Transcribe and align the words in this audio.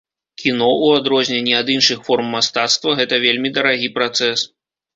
Кіно, 0.43 0.69
у 0.85 0.87
адрозненні 1.01 1.53
ад 1.59 1.69
іншых 1.75 2.01
форм 2.09 2.33
мастацтва, 2.37 2.97
гэта 3.03 3.23
вельмі 3.27 3.55
дарагі 3.61 3.95
працэс. 4.03 4.51